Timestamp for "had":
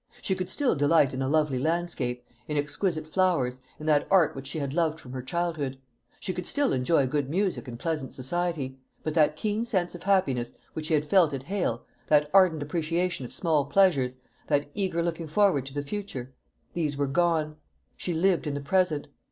4.57-4.73, 10.95-11.05